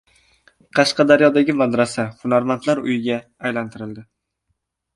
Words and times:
Qashqadaryodagi 0.79 1.55
madrasa 1.59 2.07
Hunarmandlar 2.23 2.83
uyiga 2.89 3.21
aylantiriladi 3.51 4.07